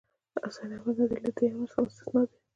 [0.47, 2.35] حسين احمد مدني له دې امر څخه مستثنی دی.